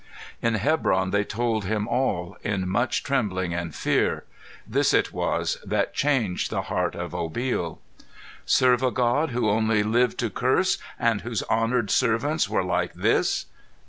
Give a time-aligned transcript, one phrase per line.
[0.41, 4.23] In Hebron they told him all, in much trembling and fear.
[4.65, 7.77] This it was that changed the heart of Obil.
[8.43, 13.45] Serve a God who only lived to Curse, and whose honored servants were like this?